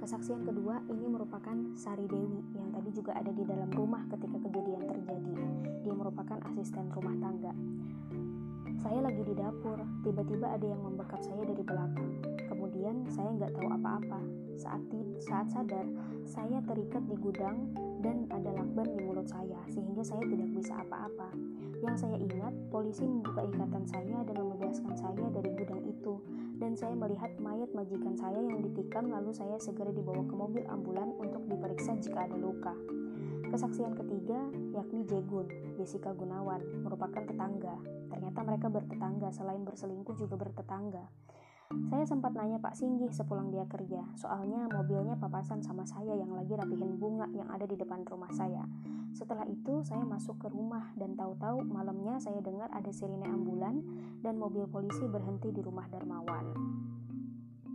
[0.00, 4.88] Kesaksian kedua ini merupakan Sari Dewi yang tadi juga ada di dalam rumah ketika kejadian
[4.88, 5.34] terjadi.
[5.84, 7.52] Dia merupakan asisten rumah tangga.
[8.80, 12.29] Saya lagi di dapur, tiba-tiba ada yang membekap saya dari belakang.
[12.80, 14.20] Kemudian saya nggak tahu apa-apa.
[14.56, 14.80] Saat,
[15.20, 15.84] saat sadar,
[16.24, 21.28] saya terikat di gudang dan ada lakban di mulut saya, sehingga saya tidak bisa apa-apa.
[21.84, 26.24] Yang saya ingat, polisi membuka ikatan saya dan membebaskan saya dari gudang itu,
[26.56, 31.12] dan saya melihat mayat majikan saya yang ditikam lalu saya segera dibawa ke mobil ambulan
[31.20, 32.72] untuk diperiksa jika ada luka.
[33.52, 34.40] Kesaksian ketiga
[34.72, 37.76] yakni Jegun, Jessica Gunawan, merupakan tetangga.
[38.08, 41.04] Ternyata mereka bertetangga, selain berselingkuh juga bertetangga.
[41.90, 46.58] Saya sempat nanya Pak Singgih sepulang dia kerja, soalnya mobilnya papasan sama saya yang lagi
[46.58, 48.66] rapihin bunga yang ada di depan rumah saya.
[49.14, 53.86] Setelah itu, saya masuk ke rumah dan tahu-tahu malamnya saya dengar ada sirine ambulan
[54.18, 56.54] dan mobil polisi berhenti di rumah Darmawan.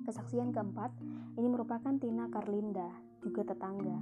[0.03, 0.91] Kesaksian keempat,
[1.39, 2.91] ini merupakan Tina Karlinda,
[3.23, 3.99] juga tetangga.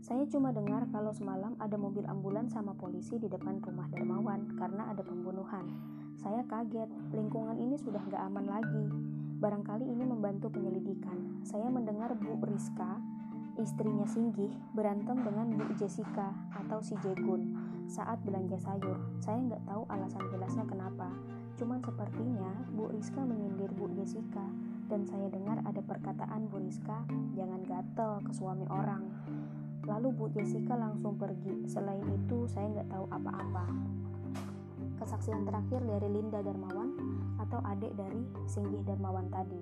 [0.00, 4.88] Saya cuma dengar kalau semalam ada mobil ambulan sama polisi di depan rumah Darmawan karena
[4.88, 5.99] ada pembunuhan.
[6.20, 6.84] Saya kaget,
[7.16, 8.84] lingkungan ini sudah gak aman lagi.
[9.40, 11.40] Barangkali ini membantu penyelidikan.
[11.48, 13.00] Saya mendengar Bu Rizka,
[13.56, 17.56] istrinya Singgih, berantem dengan Bu Jessica atau si Jegun
[17.88, 19.00] saat belanja sayur.
[19.24, 21.08] Saya nggak tahu alasan jelasnya kenapa.
[21.56, 24.44] Cuman sepertinya Bu Rizka menyindir Bu Jessica
[24.92, 27.00] dan saya dengar ada perkataan Bu Rizka,
[27.32, 29.08] jangan gatel ke suami orang.
[29.88, 31.64] Lalu Bu Jessica langsung pergi.
[31.64, 33.64] Selain itu, saya nggak tahu apa-apa
[35.00, 36.92] kesaksian terakhir dari Linda Darmawan
[37.40, 39.60] atau adik dari Singgih Darmawan tadi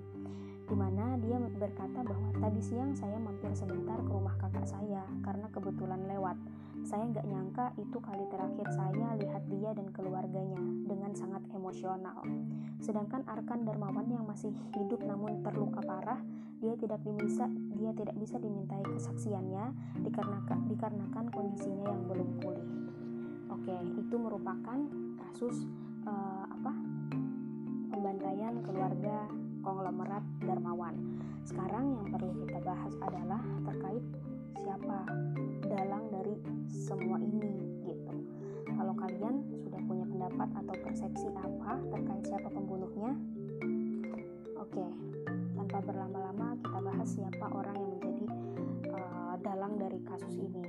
[0.69, 5.49] di mana dia berkata bahwa tadi siang saya mampir sebentar ke rumah kakak saya karena
[5.49, 6.37] kebetulan lewat.
[6.85, 12.21] Saya nggak nyangka itu kali terakhir saya lihat dia dan keluarganya dengan sangat emosional.
[12.85, 16.21] Sedangkan Arkan Darmawan yang masih hidup namun terluka parah,
[16.61, 19.73] dia tidak bisa dia tidak bisa dimintai kesaksiannya
[20.05, 22.67] dikarenakan dikarenakan kondisinya yang belum pulih.
[23.49, 24.77] Oke, itu merupakan
[25.29, 25.69] kasus
[26.09, 26.73] uh, apa
[27.93, 29.29] pembantaian keluarga
[29.61, 31.21] konglomerat Darmawan.
[31.45, 34.01] Sekarang yang perlu kita bahas adalah terkait
[34.57, 35.05] siapa
[35.69, 36.33] dalang dari
[36.65, 38.13] semua ini gitu.
[38.73, 43.13] Kalau kalian sudah punya pendapat atau persepsi apa terkait siapa pembunuhnya?
[44.57, 44.85] Oke,
[45.29, 48.25] tanpa berlama-lama kita bahas siapa orang yang menjadi
[48.97, 50.65] uh, dalang dari kasus ini.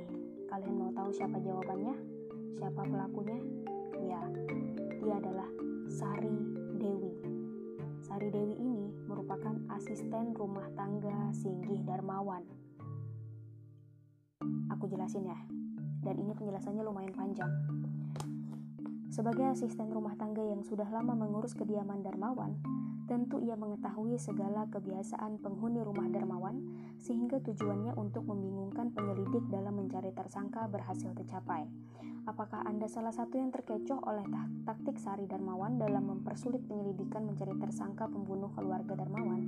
[0.53, 2.20] Kalian mau tahu siapa jawabannya?
[2.59, 3.39] Siapa pelakunya?
[4.01, 4.23] Ya,
[4.99, 5.51] dia adalah
[5.87, 6.35] Sari
[6.81, 7.15] Dewi.
[8.03, 12.43] Sari Dewi ini merupakan asisten rumah tangga Singgih Darmawan.
[14.73, 15.39] Aku jelasin ya,
[16.01, 17.53] dan ini penjelasannya lumayan panjang.
[19.11, 22.57] Sebagai asisten rumah tangga yang sudah lama mengurus kediaman Darmawan,
[23.11, 26.63] tentu ia mengetahui segala kebiasaan penghuni rumah Darmawan,
[27.03, 31.67] sehingga tujuannya untuk membingungkan penyelidik dalam mencari tersangka berhasil tercapai.
[32.31, 34.23] Apakah Anda salah satu yang terkecoh oleh
[34.63, 39.43] taktik Sari Darmawan dalam mempersulit penyelidikan mencari tersangka pembunuh keluarga Darmawan?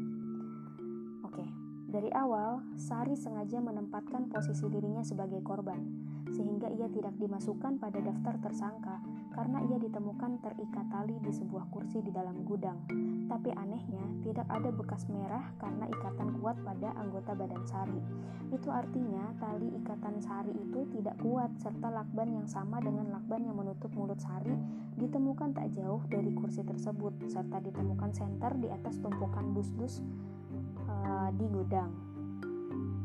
[1.23, 1.47] Oke,
[1.87, 5.87] dari awal, Sari sengaja menempatkan posisi dirinya sebagai korban,
[6.35, 8.99] sehingga ia tidak dimasukkan pada daftar tersangka
[9.33, 12.85] karena ia ditemukan terikat tali di sebuah kursi di dalam gudang.
[13.27, 18.01] Tapi anehnya, tidak ada bekas merah karena ikatan kuat pada anggota badan Sari.
[18.53, 23.57] Itu artinya tali ikatan Sari itu tidak kuat serta lakban yang sama dengan lakban yang
[23.57, 24.55] menutup mulut Sari
[25.01, 30.05] ditemukan tak jauh dari kursi tersebut serta ditemukan senter di atas tumpukan dus-dus
[30.87, 32.12] uh, di gudang.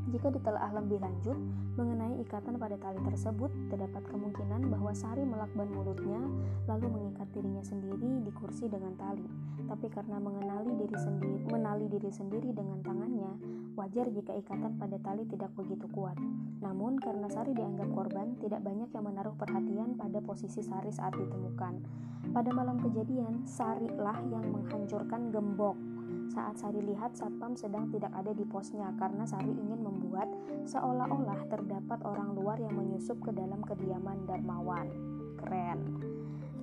[0.08, 1.36] Jika ditelaah lebih lanjut
[1.76, 6.24] mengenai ikatan pada tali tersebut, terdapat kemungkinan bahwa Sari melakban mulutnya
[6.64, 9.28] lalu mengikat dirinya sendiri di kursi dengan tali.
[9.68, 13.32] Tapi karena mengenali diri sendiri, menali diri sendiri dengan tangannya,
[13.76, 16.16] wajar jika ikatan pada tali tidak begitu kuat.
[16.64, 21.84] Namun karena Sari dianggap korban, tidak banyak yang menaruh perhatian pada posisi Sari saat ditemukan.
[22.32, 25.76] Pada malam kejadian, Sari lah yang menghancurkan gembok
[26.28, 30.28] saat Sari lihat satpam sedang tidak ada di posnya karena Sari ingin membuat
[30.68, 34.88] seolah-olah terdapat orang luar yang menyusup ke dalam kediaman Darmawan.
[35.40, 35.80] Keren.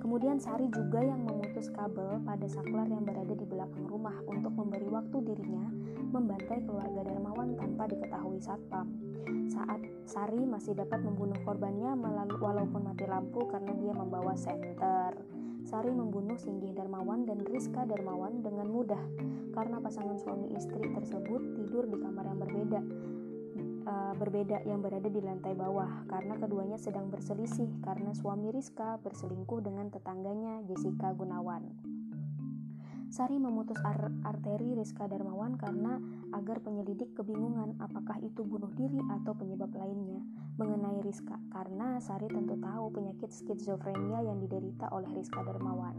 [0.05, 4.85] Kemudian Sari juga yang memutus kabel pada saklar yang berada di belakang rumah untuk memberi
[4.93, 5.65] waktu dirinya
[6.13, 8.87] membantai keluarga Darmawan tanpa diketahui satpam.
[9.49, 11.97] Saat Sari masih dapat membunuh korbannya
[12.37, 15.34] walaupun mati lampu karena dia membawa senter.
[15.65, 19.01] Sari membunuh Singgih Darmawan dan Rizka Darmawan dengan mudah
[19.57, 22.81] karena pasangan suami istri tersebut tidur di kamar yang berbeda
[23.89, 29.65] uh, berbeda yang berada di lantai bawah karena keduanya sedang berselisih karena suami Rizka berselingkuh
[29.65, 31.73] dengan tetangganya Jessica Gunawan.
[33.15, 36.03] Sari memutus ar arteri Rizka Darmawan karena
[36.35, 40.19] agar penyelidik kebingungan apakah itu bunuh diri atau penyebab lainnya
[40.59, 45.95] mengenai Rizka karena Sari tentu tahu penyakit skizofrenia yang diderita oleh Rizka Darmawan.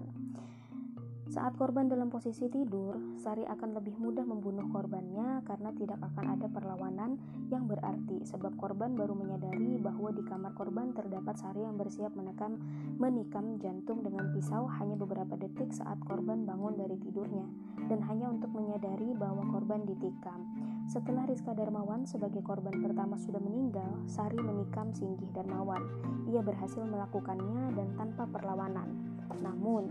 [1.26, 6.46] Saat korban dalam posisi tidur, Sari akan lebih mudah membunuh korbannya karena tidak akan ada
[6.46, 7.18] perlawanan
[7.50, 12.62] yang berarti sebab korban baru menyadari bahwa di kamar korban terdapat Sari yang bersiap menekan
[13.02, 17.50] menikam jantung dengan pisau hanya beberapa detik saat korban bangun dari tidurnya
[17.90, 20.46] dan hanya untuk menyadari bahwa korban ditikam.
[20.86, 25.82] Setelah Rizka Darmawan sebagai korban pertama sudah meninggal, Sari menikam Singgih Darmawan.
[26.30, 28.94] Ia berhasil melakukannya dan tanpa perlawanan.
[29.42, 29.90] Namun,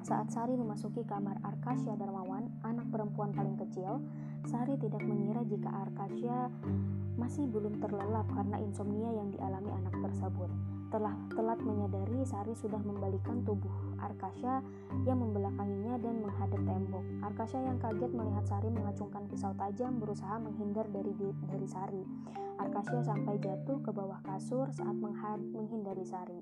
[0.00, 4.00] saat Sari memasuki kamar Arkasya Darmawan, anak perempuan paling kecil,
[4.48, 6.48] Sari tidak mengira jika Arkasya
[7.20, 10.48] masih belum terlelap karena insomnia yang dialami anak tersebut.
[10.90, 14.64] Telah telat menyadari Sari sudah membalikan tubuh Arkasya
[15.04, 17.04] yang membelakanginya dan menghadap tembok.
[17.20, 21.12] Arkasya yang kaget melihat Sari mengacungkan pisau tajam berusaha menghindar dari
[21.46, 22.02] dari Sari.
[22.56, 26.40] Arkasya sampai jatuh ke bawah kasur saat menghindari Sari.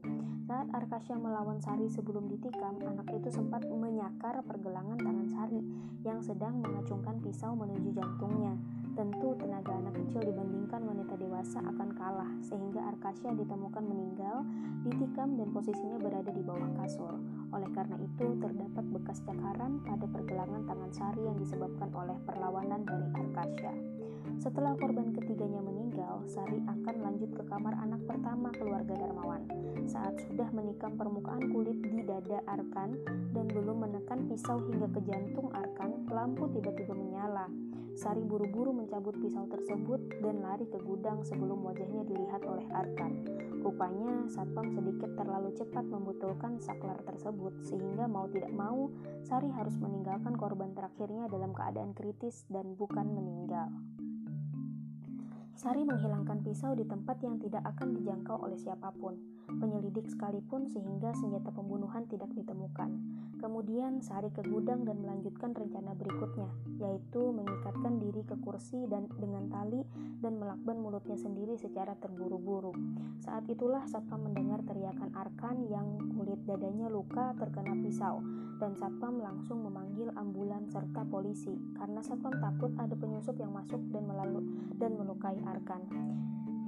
[0.49, 5.61] Saat Arkasya melawan Sari sebelum ditikam, anak itu sempat menyakar pergelangan tangan Sari
[6.09, 8.57] yang sedang mengacungkan pisau menuju jantungnya.
[8.97, 14.41] Tentu tenaga anak kecil dibandingkan wanita dewasa akan kalah, sehingga Arkasya ditemukan meninggal,
[14.89, 17.13] ditikam dan posisinya berada di bawah kasur.
[17.53, 23.09] Oleh karena itu, terdapat bekas cakaran pada pergelangan tangan Sari yang disebabkan oleh perlawanan dari
[23.21, 24.08] Arkasya.
[24.39, 29.51] Setelah korban ketiganya meninggal, Sari akan lanjut ke kamar anak pertama keluarga Darmawan.
[29.83, 33.03] Saat sudah menikam permukaan kulit di dada Arkan
[33.35, 37.51] dan belum menekan pisau hingga ke jantung Arkan, lampu tiba-tiba menyala.
[37.99, 43.27] Sari buru-buru mencabut pisau tersebut dan lari ke gudang sebelum wajahnya dilihat oleh Arkan.
[43.59, 48.87] Rupanya, Satpam sedikit terlalu cepat membetulkan saklar tersebut, sehingga mau tidak mau,
[49.27, 53.67] Sari harus meninggalkan korban terakhirnya dalam keadaan kritis dan bukan meninggal.
[55.59, 59.19] Sari menghilangkan pisau di tempat yang tidak akan dijangkau oleh siapa pun,
[59.49, 63.01] penyelidik sekalipun sehingga senjata pembunuhan tidak ditemukan.
[63.39, 66.51] Kemudian Sari ke gudang dan melanjutkan rencana berikutnya,
[66.83, 69.81] yaitu mengikatkan diri ke kursi dan dengan tali
[70.21, 72.75] dan melakban mulutnya sendiri secara terburu-buru.
[73.23, 75.87] Saat itulah Satpam mendengar teriakan Arkan yang
[76.19, 78.19] kulit dadanya luka terkena pisau,
[78.59, 84.03] dan Satpam langsung memanggil ambulan serta polisi karena Satpam takut ada penyusup yang masuk dan
[84.03, 84.43] melalu
[84.83, 85.87] dan melukai Arkan.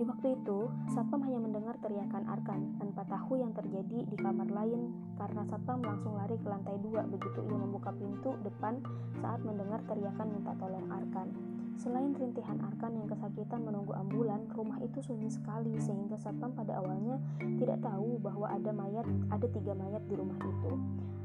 [0.00, 0.64] Di waktu itu,
[0.96, 6.16] Satpam hanya mendengar teriakan Arkan tanpa tahu yang terjadi di kamar lain karena Satpam langsung
[6.16, 8.80] lari ke lantai dua begitu ia membuka pintu depan
[9.20, 11.49] saat mendengar teriakan minta tolong Arkan.
[11.80, 17.16] Selain rintihan Arkan yang kesakitan menunggu ambulan, rumah itu sunyi sekali sehingga Satpam pada awalnya
[17.56, 20.76] tidak tahu bahwa ada mayat, ada tiga mayat di rumah itu.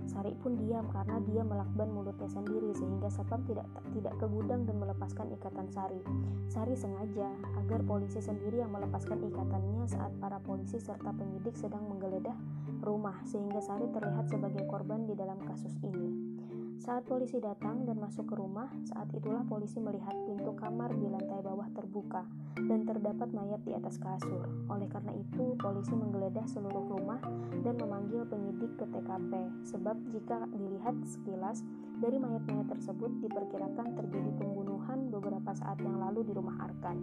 [0.07, 4.79] Sari pun diam karena dia melakban mulutnya sendiri sehingga Satpam tidak tidak ke gudang dan
[4.79, 5.99] melepaskan ikatan Sari.
[6.47, 12.37] Sari sengaja agar polisi sendiri yang melepaskan ikatannya saat para polisi serta penyidik sedang menggeledah
[12.79, 16.34] rumah sehingga Sari terlihat sebagai korban di dalam kasus ini.
[16.75, 21.39] Saat polisi datang dan masuk ke rumah, saat itulah polisi melihat pintu kamar di lantai
[21.39, 22.27] bawah terbuka
[22.59, 24.43] dan terdapat mayat di atas kasur.
[24.67, 27.23] Oleh karena itu, polisi menggeledah seluruh rumah
[27.63, 29.31] dan memanggil penyidik ke TKP.
[29.71, 31.63] Sebab jika dilihat sekilas,
[32.03, 36.97] dari mayat-mayat tersebut diperkirakan terjadi pembunuhan beberapa saat yang lalu di rumah Arkan.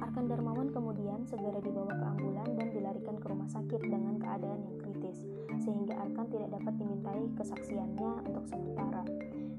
[0.00, 4.76] Arkan Darmawan kemudian segera dibawa ke ambulan dan dilarikan ke rumah sakit dengan keadaan yang
[4.76, 4.89] kritis,
[5.60, 9.02] sehingga Arkan tidak dapat dimintai kesaksiannya untuk sementara.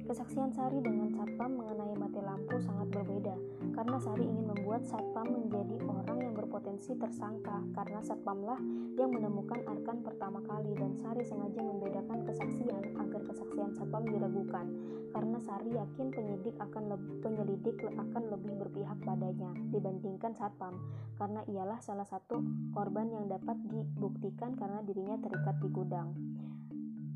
[0.07, 3.35] Kesaksian Sari dengan Satpam mengenai mati lampu sangat berbeda,
[3.71, 6.30] karena Sari ingin membuat Satpam menjadi orang yang
[6.61, 8.61] berpotensi tersangka, karena Satpamlah
[8.93, 14.69] yang menemukan Arkan pertama kali dan Sari sengaja membedakan kesaksian agar kesaksian Satpam diragukan,
[15.09, 20.77] karena Sari yakin penyidik akan lebih, penyelidik akan lebih berpihak padanya dibandingkan Satpam,
[21.17, 22.45] karena ialah salah satu
[22.77, 26.13] korban yang dapat dibuktikan karena dirinya terikat di gudang.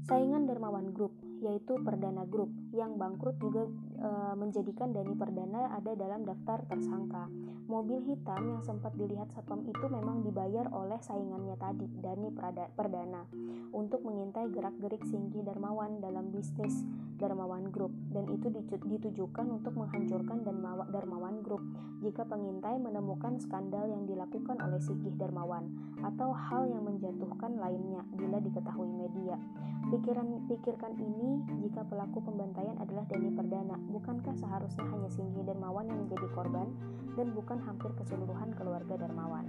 [0.10, 6.28] Saingan Dermawan Group, yaitu Perdana Group, yang bangkrut juga e, menjadikan Dani Perdana ada dalam
[6.28, 7.32] daftar tersangka.
[7.66, 12.30] Mobil hitam yang sempat dilihat satpam itu memang dibayar oleh saingannya tadi, Dani
[12.78, 13.26] Perdana,
[13.74, 16.86] untuk mengintai gerak-gerik Singgi Darmawan dalam bisnis
[17.18, 18.54] Darmawan Group, dan itu
[18.86, 20.46] ditujukan untuk menghancurkan
[20.94, 21.64] Darmawan Group
[22.06, 25.74] jika pengintai menemukan skandal yang dilakukan oleh Singgih Darmawan
[26.06, 29.42] atau hal yang menjatuhkan lainnya bila diketahui media.
[29.86, 36.06] Pikiran pikirkan ini jika pelaku pembantaian adalah Dani Perdana, bukankah seharusnya hanya Singgi Darmawan yang
[36.06, 36.74] menjadi korban
[37.16, 39.48] dan bukan hampir keseluruhan keluarga Darmawan?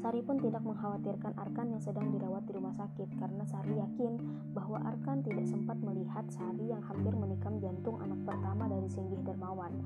[0.00, 4.16] Sari pun tidak mengkhawatirkan Arkan yang sedang dirawat di rumah sakit karena Sari yakin
[4.56, 9.76] bahwa Arkan tidak sempat melihat Sari yang hampir menikam jantung anak pertama dari Singgih Darmawan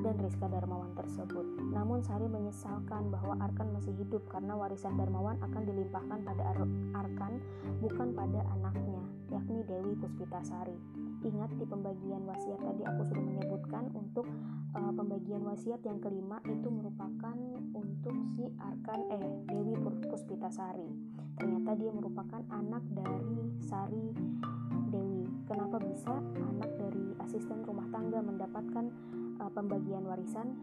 [0.00, 1.44] dan Rizka Darmawan tersebut.
[1.68, 6.58] Namun Sari menyesalkan bahwa Arkan masih hidup karena warisan Darmawan akan dilimpahkan pada Ar
[7.04, 7.32] Arkan
[7.84, 10.80] bukan pada anaknya, yakni Dewi Puspitasari.
[11.18, 14.26] Ingat di pembagian wasiat tadi aku sudah menyebutkan untuk
[14.78, 17.34] uh, pembagian wasiat yang kelima itu merupakan
[17.74, 20.86] untuk si Arkan eh Dewi Puspitasari.
[21.38, 24.14] Ternyata dia merupakan anak dari Sari
[24.94, 25.26] Dewi.
[25.50, 28.86] Kenapa bisa anak dari asisten rumah tangga mendapatkan
[29.42, 30.54] uh, pembagian warisan?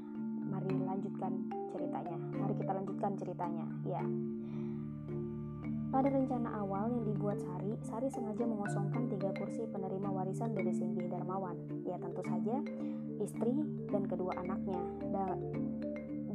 [0.45, 2.15] Mari lanjutkan ceritanya.
[2.15, 3.67] Mari kita lanjutkan ceritanya.
[3.83, 4.03] Ya.
[5.95, 11.07] Pada rencana awal yang dibuat Sari, Sari sengaja mengosongkan tiga kursi penerima warisan dari Singgih
[11.07, 11.55] Darmawan.
[11.87, 12.59] Ya tentu saja
[13.23, 14.75] istri dan kedua anaknya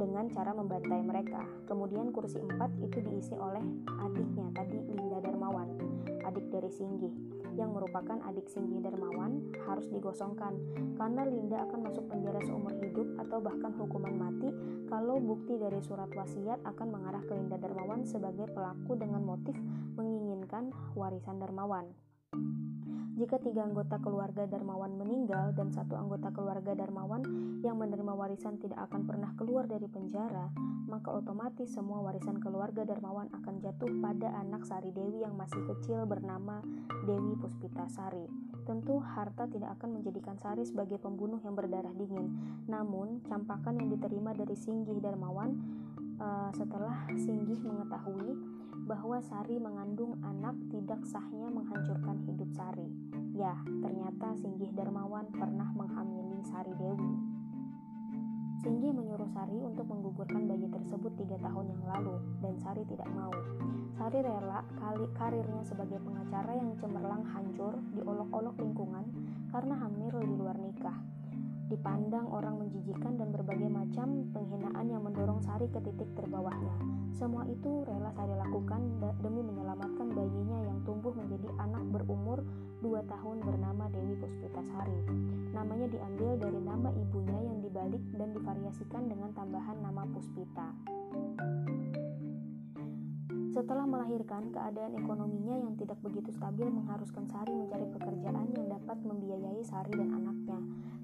[0.00, 1.44] dengan cara membantai mereka.
[1.68, 3.60] Kemudian kursi empat itu diisi oleh
[4.00, 5.76] adiknya tadi Linda Darmawan,
[6.24, 7.12] adik dari Singgih,
[7.58, 10.54] yang merupakan adik Singgih Darmawan harus digosongkan
[10.94, 14.50] karena Linda akan masuk penjara seumur hidup atau bahkan hukuman mati
[14.86, 19.54] kalau bukti dari surat wasiat akan mengarah ke Linda Darmawan sebagai pelaku dengan motif
[19.98, 21.90] menginginkan warisan Darmawan.
[23.20, 27.20] Jika tiga anggota keluarga Darmawan meninggal dan satu anggota keluarga Darmawan
[27.60, 30.48] yang menerima warisan tidak akan pernah keluar dari penjara,
[30.88, 36.08] maka otomatis semua warisan keluarga Darmawan akan jatuh pada anak Sari Dewi yang masih kecil
[36.08, 36.64] bernama
[37.04, 38.24] Dewi Puspita Sari.
[38.64, 42.32] Tentu harta tidak akan menjadikan Sari sebagai pembunuh yang berdarah dingin.
[42.72, 45.60] Namun, campakan yang diterima dari Singgih Darmawan
[46.16, 52.88] uh, setelah Singgih mengetahui bahwa Sari mengandung anak tidak sahnya menghancurkan hidup Sari.
[53.36, 57.12] Ya, ternyata Singgih Darmawan pernah menghamili Sari Dewi.
[58.60, 63.32] Singgih menyuruh Sari untuk menggugurkan bayi tersebut tiga tahun yang lalu, dan Sari tidak mau.
[63.96, 69.04] Sari rela kali karirnya sebagai pengacara yang cemerlang hancur diolok-olok lingkungan
[69.52, 71.19] karena hamil di luar nikah
[71.70, 76.74] dipandang orang menjijikan dan berbagai macam penghinaan yang mendorong Sari ke titik terbawahnya.
[77.14, 78.80] Semua itu rela Sari lakukan
[79.22, 82.42] demi menyelamatkan bayinya yang tumbuh menjadi anak berumur
[82.82, 84.98] 2 tahun bernama Dewi Puspita Sari.
[85.54, 90.74] Namanya diambil dari nama ibunya yang dibalik dan divariasikan dengan tambahan nama Puspita.
[93.50, 99.62] Setelah melahirkan, keadaan ekonominya yang tidak begitu stabil mengharuskan Sari mencari pekerjaan yang dapat membiayai
[99.66, 100.58] Sari dan anaknya.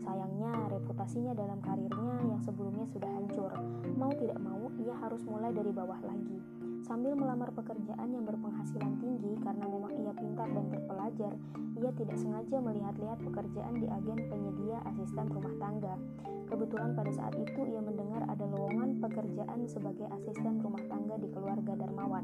[0.06, 3.50] Sayangnya, reputasinya dalam karirnya yang sebelumnya sudah hancur.
[3.98, 6.38] Mau tidak mau, ia harus mulai dari bawah lagi.
[6.86, 11.34] Sambil melamar pekerjaan yang berpenghasilan tinggi karena memang ia pintar dan terpelajar,
[11.82, 15.98] ia tidak sengaja melihat-lihat pekerjaan di agen penyedia asisten rumah tangga.
[16.46, 21.74] Kebetulan pada saat itu ia mendengar ada lowongan pekerjaan sebagai asisten rumah tangga di keluarga
[21.74, 22.22] Darmawan.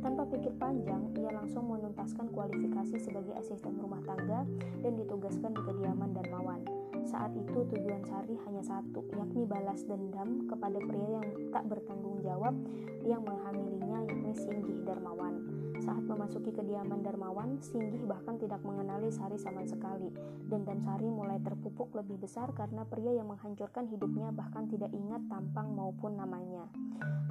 [0.00, 4.48] Tanpa pikir panjang, ia langsung menuntaskan kualifikasi sebagai asisten rumah tangga
[4.80, 6.64] dan ditugaskan di kediaman Darmawan.
[7.08, 12.52] Saat itu tujuan Sari hanya satu, yakni balas dendam kepada pria yang tak bertanggung jawab
[13.00, 15.44] yang menghamilinya, yakni Singgih Darmawan.
[15.84, 20.08] Saat memasuki kediaman Darmawan, Singgih bahkan tidak mengenali Sari sama sekali.
[20.48, 25.76] Dendam Sari mulai terpupuk lebih besar karena pria yang menghancurkan hidupnya bahkan tidak ingat tampang
[25.76, 26.64] maupun namanya.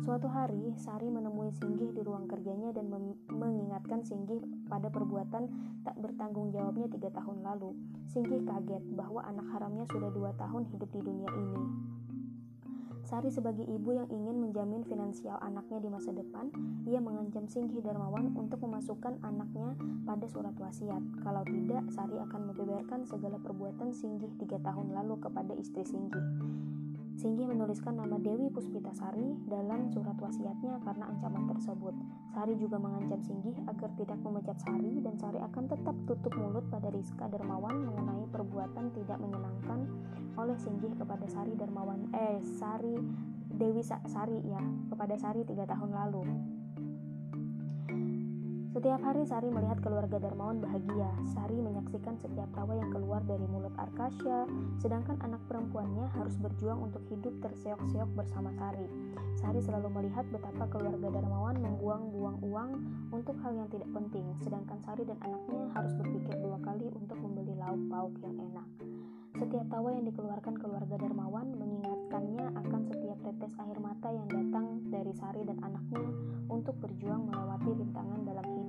[0.05, 2.93] Suatu hari, Sari menemui Singgih di ruang kerjanya dan
[3.33, 5.49] mengingatkan Singgih pada perbuatan
[5.81, 7.73] tak bertanggung jawabnya tiga tahun lalu.
[8.05, 11.96] Singgih kaget bahwa anak haramnya sudah dua tahun hidup di dunia ini.
[13.07, 16.51] Sari sebagai ibu yang ingin menjamin finansial anaknya di masa depan,
[16.83, 20.99] ia mengancam Singgi Darmawan untuk memasukkan anaknya pada surat wasiat.
[21.23, 26.19] Kalau tidak, Sari akan membeberkan segala perbuatan Singgih tiga tahun lalu kepada istri Singgih.
[27.17, 31.97] Singgi menuliskan nama Dewi Puspitasari dalam surat wasiatnya karena ancaman tersebut.
[32.29, 36.93] Sari juga mengancam Singgi agar tidak memecat Sari dan Sari akan tetap tutup mulut pada
[36.93, 39.89] Rizka Darmawan mengenai perbuatan tidak menyenangkan
[40.37, 42.93] oleh Singgi kepada Sari Darmawan eh Sari
[43.49, 44.61] Dewi Sari ya
[44.93, 46.21] kepada Sari tiga tahun lalu.
[48.77, 51.09] Setiap hari Sari melihat keluarga Darmawan bahagia.
[51.33, 54.45] Sari menyaksikan setiap tawa yang keluar dari mulut Arkasya,
[54.77, 58.85] sedangkan anak perempuannya harus berjuang untuk hidup terseok-seok bersama Sari.
[59.33, 62.71] Sari selalu melihat betapa keluarga Darmawan membuang-buang uang
[63.17, 67.57] untuk hal yang tidak penting, sedangkan Sari dan anaknya harus berpikir dua kali untuk membeli
[67.57, 68.67] lauk pauk yang enak.
[69.37, 75.13] Setiap tawa yang dikeluarkan keluarga Darmawan mengingatkannya akan setiap tetes air mata yang datang dari
[75.13, 76.09] Sari dan anaknya
[76.49, 78.66] untuk berjuang melewati rintangan dalam hidup.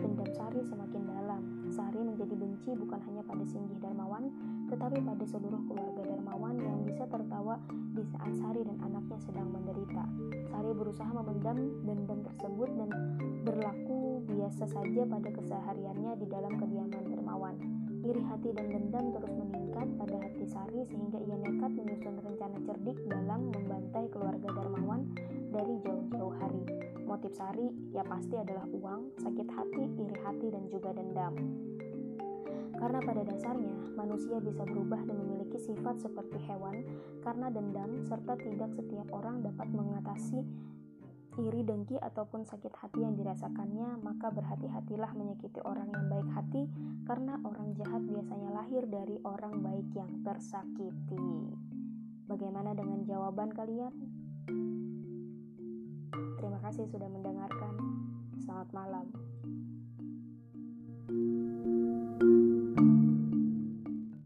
[0.00, 1.42] Dendam Sari semakin dalam.
[1.68, 4.32] Sari menjadi benci bukan hanya pada Singgih Darmawan,
[4.72, 10.04] tetapi pada seluruh keluarga Darmawan yang bisa tertawa di saat Sari dan anaknya sedang menderita.
[10.48, 12.90] Sari berusaha memendam dendam tersebut dan
[13.44, 17.54] berlaku biasa saja pada kesehariannya di dalam kediaman Darmawan.
[18.00, 22.96] Iri hati dan dendam terus meningkat pada hati Sari sehingga ia nekat menyusun rencana cerdik
[23.04, 25.12] dalam membantai keluarga Darmawan
[25.50, 26.64] dari jauh-jauh hari.
[27.04, 31.34] Motif Sari ya pasti adalah uang, sakit hati, iri hati, dan juga dendam.
[32.78, 36.80] Karena pada dasarnya manusia bisa berubah dan memiliki sifat seperti hewan
[37.20, 40.40] karena dendam serta tidak setiap orang dapat mengatasi
[41.38, 46.62] iri dengki ataupun sakit hati yang dirasakannya maka berhati-hatilah menyakiti orang yang baik hati
[47.06, 51.54] karena orang jahat biasanya lahir dari orang baik yang tersakiti.
[52.28, 53.92] Bagaimana dengan jawaban kalian?
[56.40, 57.74] Terima kasih sudah mendengarkan.
[58.40, 59.06] Selamat malam.
[61.10, 61.89] thank you